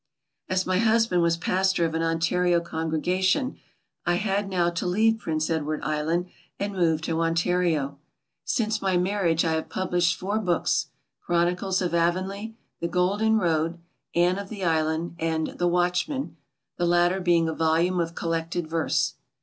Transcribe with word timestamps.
As 0.49 0.65
my 0.65 0.79
husband 0.79 1.21
was 1.21 1.37
pasror 1.37 1.85
of 1.85 1.93
an 1.93 2.01
Ontario 2.01 2.59
congregation, 2.59 3.57
I 4.03 4.15
had 4.15 4.49
now 4.49 4.71
to 4.71 4.87
leave 4.87 5.19
Prince 5.19 5.47
Edward 5.47 5.83
Island 5.83 6.25
and 6.59 6.73
move 6.73 7.03
to 7.03 7.21
On 7.21 7.35
tario. 7.35 7.99
Since 8.43 8.81
my 8.81 8.97
marriage 8.97 9.45
I 9.45 9.51
have 9.51 9.69
published 9.69 10.15
four 10.19 10.39
books. 10.39 10.87
Chronicles 11.21 11.83
of 11.83 11.91
AvonUa, 11.91 12.55
The 12.79 12.87
GoUen 12.89 13.37
Road, 13.39 13.77
Anne 14.15 14.39
of 14.39 14.49
The 14.49 14.63
Island, 14.65 15.17
and 15.19 15.59
The 15.59 15.67
Watchman, 15.67 16.35
the 16.79 16.87
latter 16.87 17.19
being 17.19 17.47
a 17.47 17.53
volume 17.53 17.99
of 17.99 18.15
collected 18.15 18.67
verse. 18.67 19.13